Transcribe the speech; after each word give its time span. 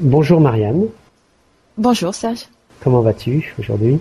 Bonjour 0.00 0.40
Marianne. 0.40 0.86
Bonjour 1.78 2.14
Serge. 2.14 2.46
Comment 2.82 3.00
vas-tu 3.00 3.54
aujourd'hui? 3.58 3.98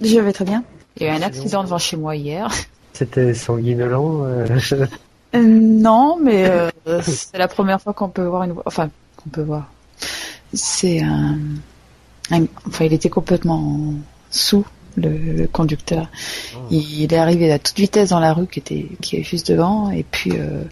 Je 0.00 0.18
vais 0.18 0.32
très 0.32 0.44
bien. 0.44 0.64
Il 0.96 1.04
y 1.04 1.06
a 1.08 1.12
eu 1.12 1.16
un 1.16 1.22
accident 1.22 1.62
devant 1.62 1.78
chez 1.78 1.96
moi 1.96 2.16
hier. 2.16 2.50
C'était 2.92 3.34
sanguinolent 3.34 4.24
euh, 4.24 4.46
Euh, 5.34 5.42
non, 5.42 6.16
mais 6.22 6.46
euh, 6.48 6.70
c'est 7.02 7.36
la 7.36 7.48
première 7.48 7.82
fois 7.82 7.92
qu'on 7.92 8.08
peut 8.08 8.24
voir 8.24 8.44
une. 8.44 8.54
Enfin, 8.64 8.88
qu'on 9.18 9.28
peut 9.28 9.42
voir. 9.42 9.70
C'est 10.54 11.02
un... 11.02 11.36
un- 12.30 12.46
Enfin, 12.66 12.86
il 12.86 12.94
était 12.94 13.10
complètement 13.10 13.92
sous 14.30 14.64
le, 14.96 15.10
le 15.10 15.46
conducteur. 15.46 16.08
Il 16.70 17.12
est 17.12 17.18
arrivé 17.18 17.52
à 17.52 17.58
toute 17.58 17.76
vitesse 17.76 18.08
dans 18.08 18.20
la 18.20 18.32
rue 18.32 18.46
qui 18.46 18.58
était 18.60 18.86
qui 19.02 19.16
est 19.16 19.22
juste 19.22 19.50
devant, 19.52 19.90
et 19.90 20.02
puis 20.02 20.32
euh, 20.34 20.62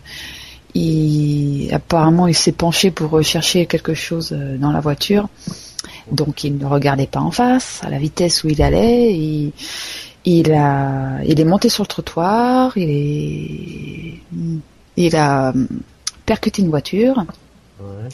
il 0.76 1.72
apparemment 1.72 2.26
il 2.26 2.34
s'est 2.34 2.52
penché 2.52 2.90
pour 2.90 3.10
rechercher 3.10 3.66
quelque 3.66 3.94
chose 3.94 4.32
euh, 4.32 4.56
dans 4.58 4.72
la 4.72 4.80
voiture. 4.80 5.28
Donc 6.10 6.44
il 6.44 6.56
ne 6.58 6.66
regardait 6.66 7.06
pas 7.06 7.20
en 7.20 7.30
face, 7.30 7.80
à 7.82 7.90
la 7.90 7.98
vitesse 7.98 8.44
où 8.44 8.48
il 8.48 8.62
allait. 8.62 9.14
Il, 9.14 9.52
il 10.24 10.52
a, 10.52 11.22
il 11.24 11.40
est 11.40 11.44
monté 11.44 11.68
sur 11.68 11.84
le 11.84 11.88
trottoir. 11.88 12.76
Il 12.76 12.90
est, 12.90 14.20
il 14.96 15.16
a 15.16 15.50
hum, 15.50 15.68
percuté 16.24 16.62
une 16.62 16.70
voiture 16.70 17.24
ouais. 17.80 18.08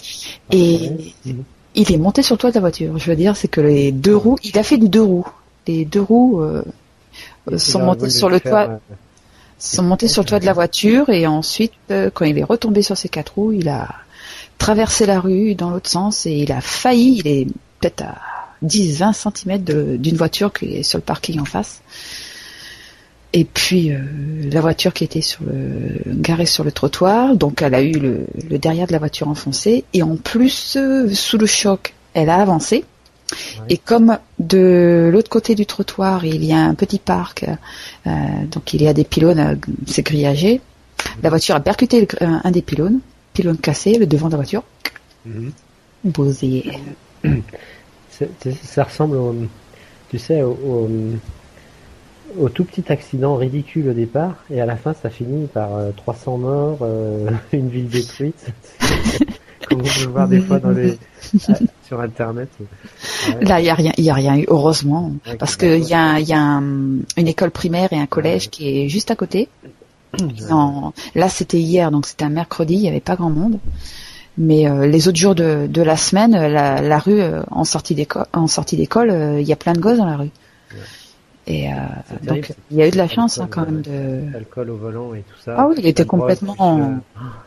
et 0.51 0.91
Mhm. 1.25 1.45
il 1.75 1.93
est 1.93 1.97
monté 1.97 2.23
sur 2.23 2.35
le 2.35 2.39
toit 2.39 2.51
de 2.51 2.55
la 2.57 2.61
voiture. 2.61 2.99
Je 2.99 3.11
veux 3.11 3.17
dire, 3.17 3.37
c'est 3.37 3.49
que 3.49 3.61
les 3.61 3.93
deux 3.93 4.17
roues, 4.17 4.39
il 4.45 4.59
a 4.59 4.63
fait 4.63 4.79
du 4.79 4.89
deux 4.89 5.03
roues. 5.03 5.27
Les 5.67 5.85
deux 5.85 6.01
roues 6.03 6.41
euh, 6.43 6.63
sont 7.57 7.81
montées 7.81 8.11
sur 8.11 8.29
le 8.29 8.39
faire, 8.39 8.51
toit, 8.51 8.69
euh, 8.71 8.95
sont 9.63 9.83
montés 9.83 10.09
sur 10.09 10.23
le 10.23 10.29
toit 10.29 10.41
de 10.41 10.47
la 10.47 10.53
voiture 10.53 11.09
et 11.09 11.27
ensuite, 11.27 11.73
euh, 11.91 12.11
quand 12.13 12.25
il 12.25 12.39
est 12.39 12.45
retombé 12.45 12.83
sur 12.83 12.97
ses 12.97 13.09
quatre 13.09 13.35
roues, 13.35 13.53
il 13.53 13.69
a 13.69 13.89
traversé 14.59 15.07
la 15.07 15.21
rue 15.21 15.55
dans 15.55 15.71
l'autre 15.71 15.89
sens 15.89 16.27
et 16.27 16.33
il 16.33 16.53
a 16.53 16.61
failli, 16.61 17.21
il 17.25 17.29
est 17.29 17.47
peut-être 17.81 18.03
à 18.03 18.17
10-20 18.65 19.13
cm 19.13 19.99
d'une 19.99 20.17
voiture 20.17 20.53
qui 20.53 20.77
est 20.77 20.83
sur 20.83 20.99
le 20.99 21.03
parking 21.03 21.41
en 21.41 21.45
face. 21.45 21.81
Et 23.33 23.45
puis 23.45 23.93
euh, 23.93 23.99
la 24.51 24.61
voiture 24.61 24.93
qui 24.93 25.05
était 25.05 25.23
sur 25.23 25.43
le 25.45 26.01
garée 26.07 26.47
sur 26.47 26.65
le 26.65 26.73
trottoir, 26.73 27.35
donc 27.35 27.63
elle 27.63 27.75
a 27.75 27.83
eu 27.83 27.93
le, 27.93 28.27
derrière 28.59 28.87
de 28.87 28.93
la 28.93 28.99
voiture 28.99 29.29
enfoncé 29.29 29.85
et 29.95 30.03
en 30.03 30.17
plus 30.17 30.77
euh, 30.77 31.09
sous 31.09 31.39
le 31.39 31.47
choc, 31.47 31.95
elle 32.15 32.29
a 32.29 32.37
avancé. 32.37 32.85
Et 33.69 33.77
comme 33.79 34.19
de 34.39 35.11
l'autre 35.13 35.31
côté 35.31 35.55
du 35.55 35.67
trottoir, 35.67 36.25
il 36.25 36.45
y 36.45 36.53
a 36.53 36.59
un 36.59 36.75
petit 36.75 36.99
parc, 36.99 37.45
euh, 38.07 38.11
donc 38.51 38.75
il 38.75 38.83
y 38.83 38.89
a 38.89 38.93
des 38.93 39.05
pylônes, 39.05 39.39
euh, 39.39 39.55
c'est 39.87 40.03
grillagé, 40.03 40.61
la 41.23 41.31
voiture 41.31 41.55
a 41.55 41.61
percuté 41.61 42.01
le- 42.01 42.25
un, 42.27 42.41
un 42.45 42.51
des 42.51 42.63
pylônes, 42.63 43.01
pylône 43.33 43.57
cassé, 43.59 43.95
le 43.99 44.07
devant 44.07 44.27
de 44.27 44.33
la 44.33 44.37
voiture, 44.39 44.63
mhm. 45.27 45.53
C'est- 48.11 48.29
c'est- 48.43 48.65
Ça 48.65 48.85
ressemble 48.85 49.17
au, 49.17 49.35
tu 50.11 50.19
sais, 50.19 50.43
au, 50.43 50.51
au, 50.51 50.91
au 52.39 52.49
tout 52.49 52.65
petit 52.65 52.91
accident 52.93 53.37
ridicule 53.37 53.89
au 53.89 53.93
départ, 53.95 54.35
et 54.51 54.61
à 54.61 54.67
la 54.67 54.77
fin 54.77 54.95
ça 55.01 55.11
finit 55.11 55.47
par 55.47 55.75
euh, 55.77 55.91
300 55.97 56.39
morts, 56.39 56.79
euh, 56.83 57.31
une 57.53 57.69
ville 57.69 57.89
détruite. 57.89 58.47
Comme 59.69 59.81
on 59.81 59.85
peut 59.85 60.01
le 60.01 60.07
voir 60.09 60.29
des 60.29 60.41
fois 60.41 60.59
dans 60.59 60.71
les, 60.71 60.99
euh, 61.51 61.55
sur 61.87 62.01
internet. 62.01 62.49
Là, 63.41 63.61
il 63.61 63.67
y 63.67 63.71
a 63.71 63.75
rien, 63.75 63.93
il 63.99 64.05
y 64.05 64.11
a 64.11 64.15
rien 64.15 64.37
eu, 64.37 64.45
heureusement, 64.49 65.13
parce 65.39 65.57
que- 65.57 65.79
qu'il 65.79 65.89
y 65.91 65.95
a, 65.95 66.19
y 66.21 66.33
a 66.33 66.41
un- 66.41 66.63
une 67.17 67.29
école 67.29 67.51
primaire 67.51 67.93
et 67.93 67.99
un 67.99 68.07
collège 68.07 68.51
qui 68.51 68.69
est 68.85 68.89
juste 68.89 69.11
à 69.11 69.17
côté. 69.17 69.49
En- 70.51 70.93
là, 71.15 71.29
c'était 71.29 71.59
hier, 71.61 71.91
donc 71.91 72.07
c'était 72.07 72.25
un 72.25 72.29
mercredi, 72.31 72.75
il 72.75 72.81
n'y 72.83 72.89
avait 72.89 73.01
pas 73.01 73.17
grand 73.17 73.31
monde. 73.31 73.59
Mais 74.39 74.69
euh, 74.69 74.87
les 74.87 75.09
autres 75.09 75.19
jours 75.19 75.35
de, 75.35 75.67
de 75.69 75.83
la 75.83 75.97
semaine, 75.97 76.35
euh, 76.35 76.49
la, 76.49 76.81
la 76.81 76.99
rue 76.99 77.21
euh, 77.21 77.43
en 77.51 77.65
sortie 77.65 77.95
d'école, 77.95 78.25
en 78.33 78.47
sortie 78.47 78.77
d'école, 78.77 79.11
euh, 79.11 79.41
il 79.41 79.47
y 79.47 79.53
a 79.53 79.57
plein 79.57 79.75
de 79.75 79.79
gosses 79.81 79.99
dans 79.99 80.07
la 80.07 80.17
rue. 80.17 80.31
Et 81.47 81.67
terrible, 81.69 81.77
donc 82.23 82.53
il 82.71 82.77
y 82.79 82.83
a 82.83 82.89
eu 82.89 82.91
de 82.93 82.97
la 82.97 83.09
chance 83.09 83.39
hein, 83.39 83.49
quand 83.51 83.63
même 83.67 83.83
de. 83.83 84.37
Alcool 84.37 84.71
au 84.71 84.77
volant 84.77 85.13
et 85.15 85.19
tout 85.21 85.35
ça. 85.45 85.55
Ah 85.59 85.67
oui, 85.69 85.75
il 85.79 85.87
était 85.87 86.05
complètement 86.07 86.55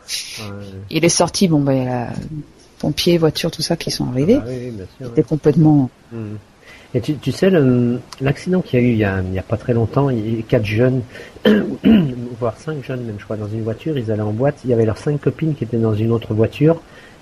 plus. 0.06 0.42
Il 0.90 1.04
est 1.04 1.08
sorti, 1.08 1.48
bon 1.48 1.60
ben, 1.60 1.86
la 1.86 2.08
pompiers, 2.86 3.18
voitures, 3.18 3.50
tout 3.50 3.62
ça 3.62 3.76
qui 3.76 3.90
sont 3.90 4.06
arrivés. 4.08 4.38
Ah 4.40 4.44
oui, 4.46 4.54
oui, 4.66 4.70
bien 4.70 4.84
sûr. 4.96 5.06
Il 5.06 5.06
était 5.08 5.22
complètement. 5.24 5.90
Mhm. 6.12 6.36
Et 6.94 7.00
tu, 7.00 7.14
tu 7.16 7.32
sais, 7.32 7.50
le- 7.50 7.98
l'accident 8.20 8.60
qu'il 8.62 8.80
y 8.80 8.82
a 8.82 8.86
eu 8.86 8.90
il 8.92 8.98
y 8.98 9.04
a, 9.04 9.20
il 9.28 9.34
y 9.34 9.38
a 9.38 9.42
pas 9.42 9.56
très 9.56 9.74
longtemps, 9.74 10.08
il 10.08 10.36
y 10.36 10.38
a 10.38 10.42
quatre 10.42 10.64
jeunes, 10.64 11.02
voire 12.40 12.56
cinq 12.56 12.84
jeunes 12.84 13.02
même, 13.02 13.16
je 13.18 13.24
crois, 13.24 13.36
dans 13.36 13.48
une 13.48 13.62
voiture, 13.62 13.98
ils 13.98 14.10
allaient 14.12 14.22
en 14.22 14.32
boîte, 14.32 14.58
il 14.64 14.70
y 14.70 14.72
avait 14.72 14.84
leurs 14.86 14.98
cinq 14.98 15.20
copines 15.20 15.54
qui 15.54 15.64
étaient 15.64 15.76
dans 15.76 15.94
une 15.94 16.12
autre 16.12 16.32
voiture. 16.32 16.80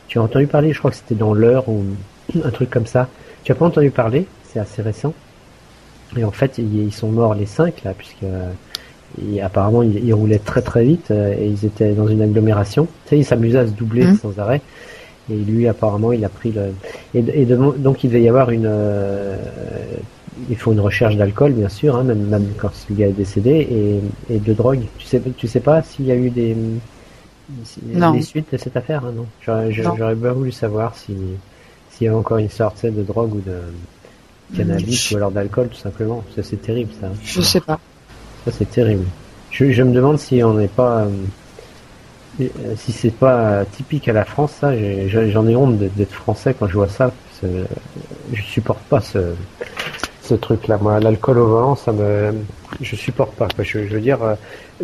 Tu 0.08 0.18
as 0.18 0.22
entendu 0.22 0.46
parler, 0.46 0.72
je 0.72 0.78
crois 0.78 0.90
que 0.90 0.96
c'était 0.98 1.14
dans 1.14 1.32
l'heure 1.34 1.68
ou 1.68 1.82
un 2.44 2.50
truc 2.50 2.70
comme 2.70 2.86
ça. 2.86 3.08
Tu 3.42 3.52
as 3.52 3.54
pas 3.54 3.64
entendu 3.66 3.90
parler, 3.90 4.26
c'est 4.44 4.60
assez 4.60 4.82
récent. 4.82 5.14
Et 6.16 6.24
en 6.24 6.30
fait, 6.30 6.58
ils, 6.58 6.92
sont 6.92 7.08
morts 7.08 7.34
les 7.34 7.46
cinq 7.46 7.82
là, 7.84 7.94
puisque 7.96 8.22
euh, 8.22 8.50
et 9.32 9.40
apparemment 9.42 9.82
ils, 9.82 10.04
ils 10.04 10.12
roulaient 10.14 10.38
très 10.38 10.62
très 10.62 10.84
vite 10.84 11.10
euh, 11.10 11.34
et 11.36 11.46
ils 11.46 11.64
étaient 11.64 11.92
dans 11.92 12.06
une 12.06 12.22
agglomération. 12.22 12.86
Tu 13.06 13.10
sais, 13.10 13.18
ils 13.18 13.24
s'amusaient 13.24 13.58
à 13.60 13.66
se 13.66 13.72
doubler 13.72 14.04
Mhm. 14.04 14.18
sans 14.18 14.38
arrêt. 14.38 14.60
Et 15.30 15.36
lui, 15.36 15.66
apparemment, 15.68 16.12
il 16.12 16.24
a 16.24 16.28
pris 16.28 16.52
le. 16.52 16.74
Et, 17.14 17.24
et 17.42 17.44
de- 17.46 17.56
donc, 17.78 18.04
il 18.04 18.08
devait 18.10 18.22
y 18.22 18.28
avoir 18.28 18.50
une. 18.50 18.66
euh, 18.66 19.36
il 20.50 20.56
faut 20.56 20.72
une 20.72 20.80
recherche 20.80 21.16
d'alcool, 21.16 21.52
bien 21.52 21.68
sûr, 21.68 21.96
hein, 21.96 22.02
même, 22.02 22.26
même 22.26 22.46
quand 22.58 22.70
ce 22.74 22.92
gars 22.92 23.06
est 23.08 23.12
décédé, 23.12 24.00
et, 24.30 24.34
et 24.34 24.38
de 24.38 24.52
drogue. 24.52 24.82
Tu 24.98 25.06
sais, 25.06 25.22
tu 25.36 25.46
sais 25.48 25.60
pas 25.60 25.82
s'il 25.82 26.06
y 26.06 26.12
a 26.12 26.16
eu 26.16 26.28
des. 26.30 26.56
si- 27.64 27.80
Non. 27.84 28.12
Des 28.12 28.22
suites 28.22 28.52
de 28.52 28.58
cette 28.58 28.76
affaire, 28.76 29.04
hein, 29.06 29.12
non? 29.16 29.26
J'aurais 29.96 30.14
bien 30.14 30.32
voulu 30.32 30.52
savoir 30.52 30.94
si 30.96 31.14
s'il 31.90 32.06
y 32.06 32.10
a 32.10 32.16
encore 32.16 32.38
une 32.38 32.50
sorte 32.50 32.84
de 32.84 33.02
drogue 33.02 33.34
ou 33.36 33.40
de 33.40 33.58
cannabis 34.56 35.10
ou 35.12 35.16
alors 35.16 35.30
d'alcool, 35.30 35.68
tout 35.68 35.78
simplement. 35.78 36.24
Ça, 36.34 36.42
c'est 36.42 36.56
terrible, 36.60 36.90
ça. 37.00 37.08
Je 37.22 37.40
sais 37.40 37.60
pas. 37.60 37.78
Ça, 38.44 38.50
c'est 38.50 38.70
terrible. 38.70 39.04
Je, 39.50 39.70
je 39.70 39.82
me 39.82 39.92
demande 39.94 40.18
si 40.18 40.42
on 40.42 40.54
n'est 40.54 40.68
pas. 40.68 41.02
euh, 41.02 41.08
euh, 42.40 42.74
si 42.76 42.92
c'est 42.92 43.10
pas 43.14 43.64
typique 43.64 44.08
à 44.08 44.12
la 44.12 44.24
France, 44.24 44.52
ça, 44.60 44.76
j'ai- 44.76 45.30
j'en 45.30 45.46
ai 45.46 45.56
honte 45.56 45.78
d'être 45.78 46.12
français 46.12 46.54
quand 46.58 46.66
je 46.68 46.74
vois 46.74 46.88
ça. 46.88 47.12
euh, 47.44 47.64
Je 48.32 48.42
supporte 48.42 48.82
pas 48.88 49.00
ce, 49.00 50.34
truc-là. 50.34 50.78
Moi, 50.80 51.00
l'alcool 51.00 51.38
au 51.38 51.46
volant, 51.46 51.76
ça 51.76 51.92
me, 51.92 52.32
je 52.80 52.96
supporte 52.96 53.34
pas. 53.36 53.48
Je, 53.58 53.78
veux 53.80 54.00
dire, 54.00 54.22
euh, 54.22 54.34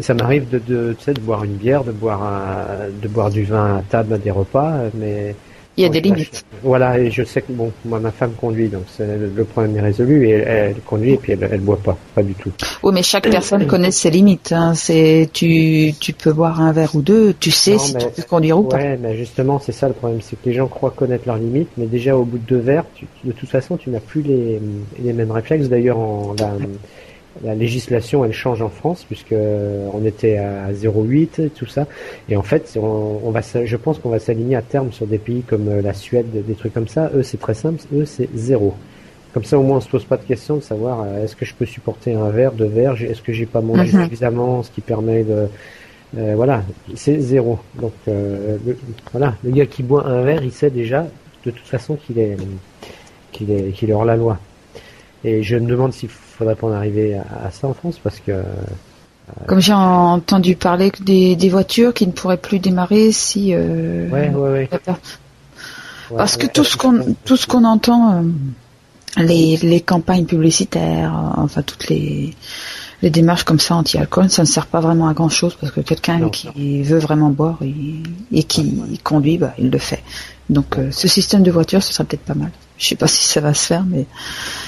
ça 0.00 0.14
m'arrive 0.14 0.48
de, 0.48 0.58
de, 0.58 0.96
boire 1.20 1.44
une 1.44 1.56
bière, 1.56 1.84
de 1.84 1.92
boire 1.92 2.22
un, 2.22 2.88
de 3.02 3.08
boire 3.08 3.30
du 3.30 3.44
vin 3.44 3.78
à 3.78 3.82
table 3.82 4.14
à 4.14 4.18
des 4.18 4.30
repas, 4.30 4.74
mais 4.94 5.34
Il 5.80 5.84
y 5.84 5.86
a 5.86 5.88
des 5.88 6.02
limites. 6.02 6.44
Voilà, 6.62 6.98
et 6.98 7.10
je 7.10 7.22
sais 7.24 7.40
que 7.40 7.52
bon, 7.52 7.72
moi 7.86 7.98
ma 8.00 8.10
femme 8.10 8.32
conduit, 8.38 8.68
donc 8.68 8.82
le, 8.98 9.44
problème 9.44 9.78
est 9.78 9.80
résolu 9.80 10.26
et 10.28 10.30
elle, 10.32 10.74
elle 10.76 10.80
conduit 10.84 11.12
et 11.12 11.16
puis 11.16 11.32
elle, 11.32 11.48
elle 11.50 11.60
boit 11.60 11.78
pas, 11.78 11.96
pas 12.14 12.22
du 12.22 12.34
tout. 12.34 12.52
Oui, 12.82 12.92
mais 12.92 13.02
chaque 13.02 13.30
personne 13.30 13.66
connaît 13.66 13.90
ses 13.90 14.10
limites. 14.10 14.52
Hein. 14.52 14.74
C'est 14.74 15.30
tu, 15.32 15.94
tu 15.98 16.12
peux 16.12 16.34
boire 16.34 16.60
un 16.60 16.72
verre 16.72 16.94
ou 16.94 17.00
deux, 17.00 17.32
tu 17.32 17.50
sais 17.50 17.72
Non, 17.72 17.78
si 17.78 17.94
mais- 17.94 18.00
tu 18.00 18.08
peux 18.10 18.22
conduire 18.28 18.58
ou 18.58 18.64
pas. 18.64 18.76
Ouais, 18.76 18.98
mais 19.00 19.16
justement 19.16 19.58
c'est 19.58 19.72
ça 19.72 19.88
le 19.88 19.94
problème, 19.94 20.20
c'est 20.22 20.36
que 20.36 20.46
les 20.46 20.52
gens 20.52 20.66
croient 20.68 20.90
connaître 20.94 21.24
leurs 21.26 21.38
limites, 21.38 21.70
mais 21.78 21.86
déjà 21.86 22.14
au 22.14 22.24
bout 22.24 22.36
de 22.36 22.44
deux 22.46 22.58
verres, 22.60 22.84
tu- 22.94 23.06
de 23.24 23.32
toute 23.32 23.48
façon 23.48 23.78
tu 23.78 23.88
n'as 23.88 24.00
plus 24.00 24.20
les, 24.20 24.60
les 25.02 25.12
mêmes 25.14 25.30
réflexes. 25.30 25.68
D'ailleurs, 25.68 25.98
en 25.98 26.34
la, 26.38 26.52
la 27.44 27.54
législation 27.54 28.24
elle 28.24 28.32
change 28.32 28.60
en 28.62 28.68
France 28.68 29.04
puisque 29.06 29.32
euh, 29.32 29.86
on 29.94 30.04
était 30.04 30.36
à 30.36 30.72
0,8 30.72 31.50
tout 31.50 31.66
ça, 31.66 31.86
et 32.28 32.36
en 32.36 32.42
fait 32.42 32.76
on, 32.76 33.20
on 33.24 33.30
va, 33.30 33.40
je 33.42 33.76
pense 33.76 33.98
qu'on 33.98 34.10
va 34.10 34.18
s'aligner 34.18 34.56
à 34.56 34.62
terme 34.62 34.92
sur 34.92 35.06
des 35.06 35.18
pays 35.18 35.42
comme 35.42 35.68
euh, 35.68 35.82
la 35.82 35.94
Suède, 35.94 36.26
des 36.32 36.54
trucs 36.54 36.74
comme 36.74 36.88
ça. 36.88 37.10
Eux 37.14 37.22
c'est 37.22 37.38
très 37.40 37.54
simple, 37.54 37.80
eux 37.94 38.04
c'est 38.04 38.28
zéro. 38.34 38.74
Comme 39.32 39.44
ça, 39.44 39.56
au 39.60 39.62
moins, 39.62 39.76
on 39.76 39.80
se 39.80 39.88
pose 39.88 40.04
pas 40.04 40.16
de 40.16 40.24
question 40.24 40.56
de 40.56 40.60
savoir 40.60 41.02
euh, 41.02 41.22
est-ce 41.22 41.36
que 41.36 41.44
je 41.44 41.54
peux 41.54 41.64
supporter 41.64 42.14
un 42.14 42.30
verre, 42.30 42.50
deux 42.50 42.64
verres, 42.64 43.00
est-ce 43.00 43.22
que 43.22 43.32
j'ai 43.32 43.46
pas 43.46 43.60
mangé 43.60 43.92
Mhm. 43.96 44.02
suffisamment, 44.04 44.62
ce 44.64 44.72
qui 44.72 44.80
permet 44.80 45.22
de, 45.22 45.46
euh, 46.18 46.32
voilà, 46.34 46.64
c'est 46.96 47.20
zéro. 47.20 47.60
Donc, 47.80 47.92
euh, 48.08 48.56
le, 48.66 48.76
voilà, 49.12 49.36
le 49.44 49.52
gars 49.52 49.66
qui 49.66 49.84
boit 49.84 50.04
un 50.04 50.22
verre, 50.22 50.42
il 50.42 50.50
sait 50.50 50.70
déjà 50.70 51.06
de 51.44 51.50
toute 51.52 51.66
façon 51.66 51.94
qu'il 51.94 52.18
est, 52.18 52.36
qu'il 53.30 53.52
est, 53.52 53.70
qu'il 53.70 53.90
est 53.90 53.92
hors 53.92 54.04
la 54.04 54.16
loi. 54.16 54.36
Et 55.24 55.42
je 55.42 55.56
me 55.56 55.66
demande 55.68 55.92
s'il 55.92 56.08
faudrait 56.08 56.54
pas 56.54 56.66
en 56.66 56.72
arriver 56.72 57.14
à, 57.14 57.46
à 57.46 57.50
ça 57.50 57.66
en 57.68 57.74
France, 57.74 57.98
parce 58.02 58.20
que 58.20 58.42
Comme 59.46 59.60
j'ai 59.60 59.72
entendu 59.74 60.56
parler 60.56 60.90
des, 61.00 61.36
des 61.36 61.48
voitures 61.48 61.92
qui 61.94 62.06
ne 62.06 62.12
pourraient 62.12 62.36
plus 62.38 62.58
démarrer 62.58 63.12
si. 63.12 63.52
euh, 63.54 64.08
ouais, 64.08 64.28
ouais, 64.30 64.50
ouais. 64.50 64.68
Parce 66.16 66.36
que 66.36 66.46
tout 66.46 66.64
ce 66.64 66.76
qu'on 66.76 67.14
tout 67.24 67.36
ce 67.36 67.46
qu'on 67.46 67.64
entend, 67.64 68.12
euh, 68.14 68.22
les, 69.22 69.56
les 69.58 69.80
campagnes 69.80 70.24
publicitaires, 70.24 71.14
euh, 71.14 71.42
enfin 71.42 71.62
toutes 71.62 71.88
les 71.88 72.34
les 73.02 73.08
démarches 73.10 73.44
comme 73.44 73.58
ça 73.60 73.76
anti-alcool, 73.76 74.28
ça 74.28 74.42
ne 74.42 74.46
sert 74.46 74.66
pas 74.66 74.80
vraiment 74.80 75.08
à 75.08 75.14
grand 75.14 75.30
chose 75.30 75.56
parce 75.58 75.72
que 75.72 75.80
quelqu'un 75.80 76.18
Non. 76.18 76.28
qui 76.30 76.82
veut 76.82 76.98
vraiment 76.98 77.30
boire 77.30 77.58
et 78.32 78.42
qui 78.42 78.98
conduit, 79.04 79.38
bah, 79.38 79.54
il 79.58 79.70
le 79.70 79.78
fait. 79.78 80.02
Donc 80.50 80.76
euh, 80.78 80.90
ce 80.90 81.08
système 81.08 81.42
de 81.42 81.50
voiture, 81.50 81.82
ce 81.82 81.92
serait 81.94 82.04
peut-être 82.04 82.24
pas 82.26 82.34
mal. 82.34 82.50
Je 82.76 82.88
sais 82.88 82.96
pas 82.96 83.06
si 83.06 83.24
ça 83.24 83.40
va 83.40 83.54
se 83.54 83.66
faire, 83.66 83.84
mais 83.88 84.04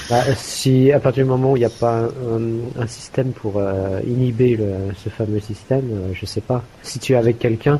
Bah, 0.09 0.23
si 0.35 0.91
à 0.91 0.99
partir 0.99 1.23
du 1.23 1.29
moment 1.29 1.53
où 1.53 1.57
il 1.57 1.61
n'y 1.61 1.65
a 1.65 1.69
pas 1.69 2.01
un, 2.01 2.81
un 2.81 2.87
système 2.87 3.31
pour 3.31 3.53
euh, 3.57 3.99
inhiber 4.07 4.55
le, 4.55 4.93
ce 5.03 5.09
fameux 5.09 5.39
système, 5.39 5.89
euh, 5.91 6.13
je 6.13 6.25
sais 6.25 6.41
pas. 6.41 6.63
Si 6.81 6.99
tu 6.99 7.13
es 7.13 7.15
avec 7.15 7.39
quelqu'un, 7.39 7.79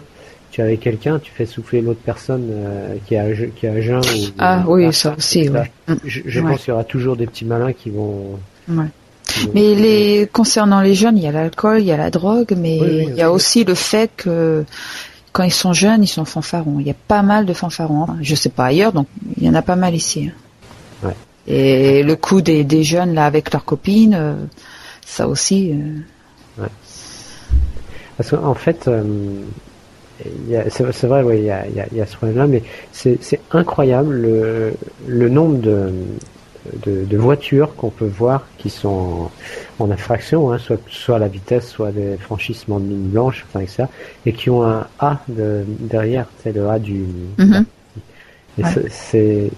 tu 0.52 0.62
es 0.62 0.64
avec 0.64 0.80
quelqu'un, 0.80 1.20
tu 1.20 1.32
fais 1.32 1.46
souffler 1.46 1.82
l'autre 1.82 2.02
personne 2.06 2.48
euh, 2.52 2.96
qui 3.06 3.18
a 3.18 3.26
qui 3.56 3.68
a 3.68 3.82
jeun. 3.82 4.00
Ou, 4.00 4.28
ah 4.40 4.64
oui, 4.68 4.92
ça 4.94 5.16
aussi. 5.18 5.50
Ouais. 5.50 5.72
Je, 6.06 6.22
je 6.26 6.40
pense 6.40 6.60
qu'il 6.62 6.70
y 6.70 6.72
aura 6.72 6.84
toujours 6.84 7.18
des 7.18 7.28
petits 7.28 7.46
malins 7.46 7.74
qui 7.74 7.90
vont. 7.90 8.40
Ouais. 8.70 8.86
Mais 9.54 9.74
les 9.76 10.30
concernant 10.32 10.82
les 10.82 10.94
jeunes, 10.94 11.18
il 11.18 11.24
y 11.24 11.28
a 11.28 11.32
l'alcool, 11.32 11.80
il 11.80 11.86
y 11.86 11.92
a 11.92 11.98
la 11.98 12.10
drogue, 12.12 12.54
mais 12.56 12.78
il 12.78 13.16
y 13.16 13.22
a 13.22 13.32
aussi 13.32 13.64
le 13.64 13.74
fait 13.74 14.12
que 14.16 14.64
quand 15.32 15.44
ils 15.44 15.52
sont 15.52 15.74
jeunes, 15.74 16.04
ils 16.04 16.08
sont 16.08 16.26
fanfarons. 16.26 16.80
Il 16.80 16.86
y 16.86 16.92
a 16.92 16.96
pas 17.08 17.24
mal 17.24 17.46
de 17.46 17.54
fanfarons. 17.54 18.04
Hein. 18.04 18.18
Je 18.22 18.36
sais 18.36 18.50
pas 18.50 18.66
ailleurs, 18.66 18.94
donc 18.94 19.08
il 19.38 19.44
y 19.44 19.50
en 19.50 19.56
a 19.56 19.64
pas 19.64 19.76
mal 19.76 19.96
ici. 19.96 20.30
Hein. 20.30 21.08
Ouais. 21.08 21.16
Et 21.48 22.04
le 22.04 22.16
coup 22.16 22.42
des, 22.42 22.64
des, 22.64 22.84
jeunes 22.84 23.14
là 23.14 23.26
avec 23.26 23.52
leurs 23.52 23.66
copines, 23.66 24.16
euh, 24.16 24.36
ça 25.06 25.28
aussi. 25.28 25.72
Euh... 25.72 26.62
Ouais. 26.62 26.70
Parce 28.18 28.30
qu'en 28.30 28.54
fait, 28.54 28.88
euh, 28.88 29.04
c'est 30.70 31.08
vrai, 31.08 31.24
ouais, 31.24 31.40
il 31.40 31.46
y 31.46 31.52
a, 31.52 31.68
y, 31.68 31.80
a, 31.80 31.88
y 31.94 32.02
a, 32.02 32.06
ce 32.06 32.16
problème-là, 32.16 32.48
mais 32.48 32.64
c'est 32.92 33.40
incroyable 33.52 34.14
le, 34.14 34.74
le 35.08 35.30
nombre 35.30 35.58
de, 35.58 35.92
de, 36.86 37.04
de 37.06 37.18
voitures 37.18 37.76
qu'on 37.76 37.90
peut 37.90 38.08
voir 38.08 38.46
qui 38.58 38.70
sont 38.70 39.30
en, 39.80 39.84
en 39.86 39.92
infraction, 39.92 40.52
hein, 40.52 40.60
soit, 40.60 40.80
soit 40.90 41.20
la 41.20 41.28
vitesse, 41.28 41.68
soit 41.68 41.92
des 41.92 42.18
franchissements 42.18 42.80
de 42.80 42.88
ligne 42.88 43.10
blanche, 43.10 43.46
enfin, 43.50 43.62
etc., 43.62 43.86
et 44.26 44.34
qui 44.34 44.50
ont 44.50 44.64
un 44.64 44.88
A 45.00 45.20
de, 45.28 45.64
derrière, 45.80 46.28
c'est 46.42 46.54
le 46.54 46.70
A 46.70 46.80
du. 46.80 47.06
Mm 47.38 47.44
-hmm. 47.44 47.66
C'est 48.90 49.50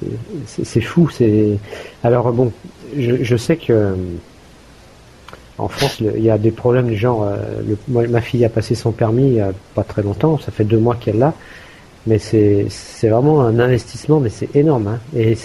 c'est 0.46 0.82
fou. 0.82 1.10
C'est 1.10 1.58
alors 2.04 2.32
bon, 2.32 2.52
je, 2.98 3.24
je 3.24 3.38
sais 3.38 3.58
que 3.58 3.96
en 5.58 5.68
France, 5.70 6.00
il 6.02 6.24
y 6.24 6.30
a 6.30 6.38
des 6.38 6.52
problèmes 6.52 6.88
du 6.88 6.98
genre. 6.98 7.24
Euh, 7.24 7.38
le, 7.68 7.78
moi, 7.88 8.06
ma 8.08 8.22
fille 8.22 8.44
a 8.44 8.50
passé 8.50 8.76
son 8.76 8.92
permis 8.92 9.24
il 9.24 9.34
n'y 9.34 9.42
a 9.42 9.54
pas 9.74 9.84
très 9.84 10.02
longtemps, 10.02 10.38
ça 10.38 10.52
fait 10.52 10.66
deux 10.66 10.78
mois 10.78 10.96
qu'elle 10.96 11.18
l'a, 11.18 11.34
mais 12.08 12.20
c'est 12.20 12.68
c'est 12.70 13.08
vraiment 13.08 13.42
un 13.42 13.60
investissement, 13.60 14.20
mais 14.20 14.30
c'est 14.30 14.54
énorme. 14.56 14.88
Hein, 14.88 15.00
et 15.16 15.38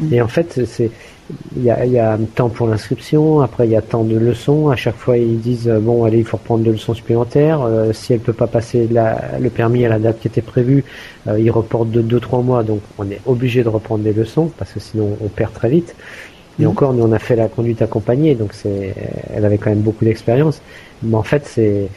mmh. 0.00 0.14
et 0.14 0.22
en 0.22 0.28
fait, 0.28 0.64
c'est 0.66 0.90
il 1.56 1.62
y 1.62 1.70
a, 1.70 1.84
y 1.86 1.98
a 1.98 2.18
temps 2.34 2.48
pour 2.48 2.66
l'inscription, 2.66 3.40
après 3.40 3.66
il 3.66 3.70
y 3.70 3.76
a 3.76 3.82
tant 3.82 4.04
de 4.04 4.16
leçons. 4.16 4.68
À 4.68 4.76
chaque 4.76 4.96
fois, 4.96 5.16
ils 5.18 5.40
disent 5.40 5.68
euh, 5.68 5.78
bon, 5.78 6.04
allez, 6.04 6.18
il 6.18 6.24
faut 6.24 6.36
reprendre 6.36 6.64
deux 6.64 6.72
leçons 6.72 6.94
supplémentaires. 6.94 7.62
Euh, 7.62 7.92
si 7.92 8.12
elle 8.12 8.20
peut 8.20 8.32
pas 8.32 8.46
passer 8.46 8.88
la, 8.90 9.38
le 9.38 9.50
permis 9.50 9.84
à 9.84 9.88
la 9.88 9.98
date 9.98 10.20
qui 10.20 10.28
était 10.28 10.42
prévue, 10.42 10.84
euh, 11.28 11.38
ils 11.38 11.50
reportent 11.50 11.90
de 11.90 12.02
deux 12.02 12.20
trois 12.20 12.42
mois. 12.42 12.62
Donc, 12.62 12.80
on 12.98 13.10
est 13.10 13.20
obligé 13.26 13.62
de 13.62 13.68
reprendre 13.68 14.04
des 14.04 14.12
leçons 14.12 14.50
parce 14.58 14.72
que 14.72 14.80
sinon 14.80 15.16
on 15.20 15.28
perd 15.28 15.52
très 15.52 15.68
vite. 15.68 15.94
Et 16.58 16.66
encore, 16.66 16.92
nous 16.92 17.04
on 17.04 17.12
a 17.12 17.18
fait 17.18 17.36
la 17.36 17.48
conduite 17.48 17.80
accompagnée, 17.80 18.34
donc 18.34 18.52
c'est, 18.52 18.94
elle 19.34 19.46
avait 19.46 19.56
quand 19.56 19.70
même 19.70 19.80
beaucoup 19.80 20.04
d'expérience. 20.04 20.60
Mais 21.02 21.14
en 21.14 21.22
fait, 21.22 21.46
c'est, 21.46 21.88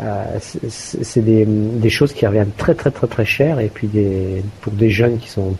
euh, 0.00 0.24
c'est 0.68 1.24
des, 1.24 1.44
des, 1.44 1.90
choses 1.90 2.12
qui 2.12 2.24
reviennent 2.24 2.52
très 2.56 2.74
très 2.74 2.92
très 2.92 3.08
très 3.08 3.24
cher. 3.24 3.58
Et 3.58 3.68
puis 3.68 3.88
des, 3.88 4.42
pour 4.60 4.72
des 4.72 4.90
jeunes 4.90 5.18
qui 5.18 5.28
sont 5.28 5.54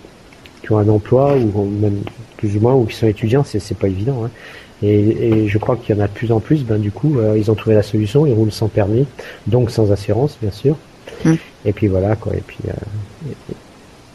qui 0.64 0.72
ont 0.72 0.78
un 0.78 0.88
emploi 0.88 1.36
ou 1.36 1.64
même 1.64 2.00
plus 2.36 2.56
ou 2.56 2.60
moins 2.60 2.74
ou 2.74 2.84
qui 2.84 2.96
sont 2.96 3.06
étudiants, 3.06 3.44
c'est, 3.44 3.60
c'est 3.60 3.76
pas 3.76 3.88
évident. 3.88 4.24
Hein. 4.24 4.30
Et, 4.82 4.98
et, 5.44 5.48
je 5.48 5.58
crois 5.58 5.76
qu'il 5.76 5.94
y 5.96 5.98
en 5.98 6.02
a 6.02 6.08
de 6.08 6.12
plus 6.12 6.32
en 6.32 6.40
plus. 6.40 6.64
Ben 6.64 6.78
du 6.80 6.90
coup, 6.90 7.18
euh, 7.18 7.38
ils 7.38 7.50
ont 7.50 7.54
trouvé 7.54 7.76
la 7.76 7.82
solution. 7.82 8.26
Ils 8.26 8.34
roulent 8.34 8.52
sans 8.52 8.68
permis, 8.68 9.06
donc 9.46 9.70
sans 9.70 9.92
assurance, 9.92 10.36
bien 10.40 10.50
sûr. 10.50 10.76
Mmh. 11.24 11.34
Et 11.64 11.72
puis 11.72 11.88
voilà 11.88 12.16
quoi. 12.16 12.34
Et 12.34 12.40
puis 12.40 12.58
euh, 12.68 12.72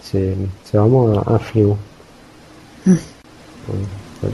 c'est, 0.01 0.35
c'est 0.63 0.77
vraiment 0.77 1.19
un, 1.19 1.35
un 1.35 1.39
fléau. 1.39 1.77
Mmh. 2.85 2.93
Ouais. 4.23 4.29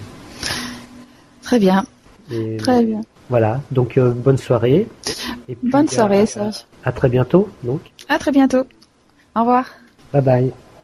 Très 1.42 1.60
bien. 1.60 1.86
Et 2.32 2.58
Très 2.58 2.84
bien. 2.84 3.02
Voilà, 3.30 3.62
donc 3.72 3.98
euh, 3.98 4.12
bonne 4.12 4.38
soirée. 4.38 4.88
Et 5.48 5.56
puis, 5.56 5.70
bonne 5.70 5.88
soirée, 5.88 6.26
Serge. 6.26 6.66
À, 6.84 6.90
à 6.90 6.92
très 6.92 7.10
bientôt, 7.10 7.50
donc. 7.64 7.82
À 8.10 8.18
très 8.20 8.32
bientôt. 8.32 8.64
Au 9.36 9.42
revoir. 9.42 9.66
Bye 10.14 10.22
bye. 10.22 10.65